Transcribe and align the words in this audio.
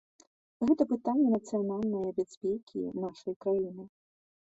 Гэта 0.69 0.83
пытанні 0.91 1.27
нацыянальнае 1.35 2.09
бяспекі 2.23 2.79
нашай 3.07 3.33
краіны. 3.47 3.83